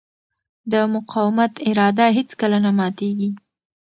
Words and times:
د 0.71 0.73
مقاومت 0.93 1.53
اراده 1.69 2.07
هېڅکله 2.17 2.57
نه 2.65 2.71
ماتېږي. 2.79 3.29